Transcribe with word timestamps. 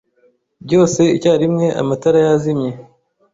Byose 0.65 1.01
icyarimwe 1.17 1.65
amatara 1.81 2.17
yazimye. 2.27 2.71